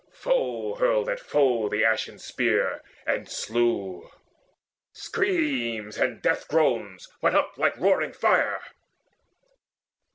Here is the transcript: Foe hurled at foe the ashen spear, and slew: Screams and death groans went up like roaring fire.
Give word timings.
Foe 0.13 0.73
hurled 0.79 1.07
at 1.09 1.19
foe 1.19 1.69
the 1.69 1.85
ashen 1.85 2.17
spear, 2.17 2.81
and 3.05 3.29
slew: 3.29 4.09
Screams 4.93 5.95
and 5.99 6.23
death 6.23 6.47
groans 6.47 7.07
went 7.21 7.35
up 7.35 7.55
like 7.55 7.77
roaring 7.77 8.11
fire. 8.11 8.61